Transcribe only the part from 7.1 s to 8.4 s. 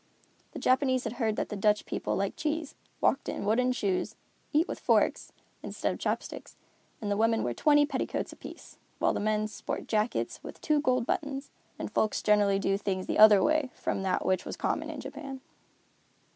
the women wear twenty petticoats